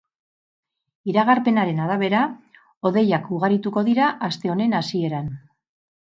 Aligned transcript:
Iragarpenaren 1.11 1.81
arabera, 1.83 2.21
hodeiak 2.89 3.27
ugarituko 3.35 3.83
dira 3.91 4.07
aste 4.29 4.53
honen 4.55 4.73
hasieran. 4.79 5.29